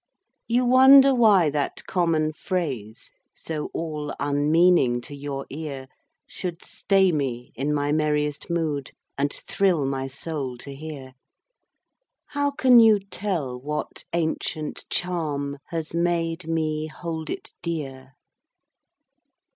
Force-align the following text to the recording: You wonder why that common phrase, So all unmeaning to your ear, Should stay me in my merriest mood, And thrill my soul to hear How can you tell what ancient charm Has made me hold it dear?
You 0.47 0.65
wonder 0.65 1.13
why 1.13 1.51
that 1.51 1.85
common 1.85 2.31
phrase, 2.33 3.11
So 3.35 3.69
all 3.71 4.15
unmeaning 4.19 4.99
to 5.01 5.15
your 5.15 5.45
ear, 5.51 5.87
Should 6.25 6.65
stay 6.65 7.11
me 7.11 7.51
in 7.53 7.71
my 7.71 7.91
merriest 7.91 8.49
mood, 8.49 8.93
And 9.15 9.31
thrill 9.31 9.85
my 9.85 10.07
soul 10.07 10.57
to 10.57 10.73
hear 10.73 11.13
How 12.29 12.49
can 12.49 12.79
you 12.79 12.97
tell 12.99 13.59
what 13.61 14.03
ancient 14.11 14.85
charm 14.89 15.59
Has 15.67 15.93
made 15.93 16.47
me 16.47 16.87
hold 16.87 17.29
it 17.29 17.53
dear? 17.61 18.13